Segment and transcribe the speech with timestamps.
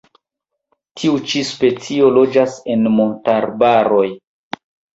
[1.01, 4.05] Tiu ĉi specio loĝas en montarbaroj.